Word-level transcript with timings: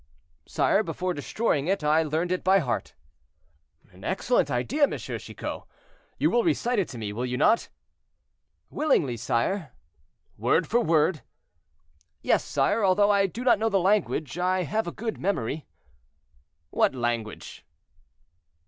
"Sire, 0.47 0.81
before 0.81 1.13
destroying 1.13 1.67
it 1.67 1.83
I 1.83 2.01
learned 2.01 2.31
it 2.31 2.43
by 2.43 2.57
heart." 2.57 2.95
"An 3.91 4.03
excellent 4.03 4.49
idea, 4.49 4.85
M. 4.85 4.97
Chicot. 4.97 5.61
You 6.17 6.31
will 6.31 6.43
recite 6.43 6.79
it 6.79 6.87
to 6.87 6.97
me, 6.97 7.13
will 7.13 7.23
you 7.27 7.37
not?" 7.37 7.69
"Willingly, 8.71 9.15
sire." 9.15 9.73
"Word 10.39 10.65
for 10.65 10.79
word." 10.81 11.21
"Yes, 12.23 12.43
sire, 12.43 12.83
although 12.83 13.11
I 13.11 13.27
do 13.27 13.43
not 13.43 13.59
know 13.59 13.69
the 13.69 13.77
language, 13.77 14.39
I 14.39 14.63
have 14.63 14.87
a 14.87 14.91
good 14.91 15.19
memory." 15.19 15.67
"What 16.71 16.95
language?" 16.95 17.63